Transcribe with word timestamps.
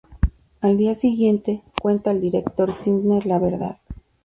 Al 0.61 0.77
día 0.79 0.95
siguiente, 0.95 1.61
cuenta 1.79 2.09
al 2.09 2.21
Director 2.21 2.71
Skinner 2.71 3.23
la 3.27 3.37
verdad. 3.37 3.77